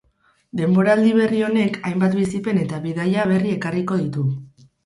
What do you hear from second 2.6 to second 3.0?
eta